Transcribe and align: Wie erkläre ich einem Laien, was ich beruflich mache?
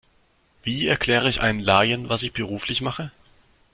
Wie 0.63 0.87
erkläre 0.87 1.29
ich 1.29 1.41
einem 1.41 1.59
Laien, 1.59 2.09
was 2.09 2.23
ich 2.23 2.33
beruflich 2.33 2.81
mache? 2.81 3.11